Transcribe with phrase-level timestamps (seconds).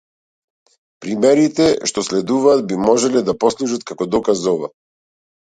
[1.05, 4.73] Примерите што следуваат би можеле да послужат како доказ за ова.